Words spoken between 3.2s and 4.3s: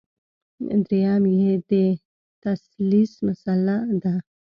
مسله ده.